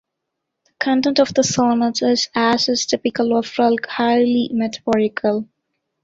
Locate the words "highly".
3.85-4.49